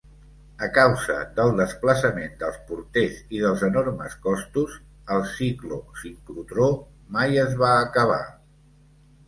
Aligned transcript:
A 0.67 0.67
causa 0.75 1.17
del 1.39 1.51
desplaçament 1.59 2.31
dels 2.39 2.57
porters 2.69 3.19
i 3.39 3.43
dels 3.43 3.67
enormes 3.69 4.17
costos, 4.25 4.79
el 5.17 5.23
ciclo-sincrotró 5.35 6.73
mai 7.19 7.43
es 7.47 7.57
va 7.65 7.73
acabar. 7.87 8.23